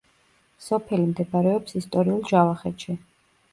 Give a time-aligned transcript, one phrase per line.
[0.67, 2.99] სოფელი მდებარეობს ისტორიულ ჯავახეთში.